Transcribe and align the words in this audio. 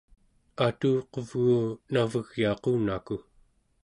atuquvgu 0.65 1.59
navegyaqunaku 1.93 3.15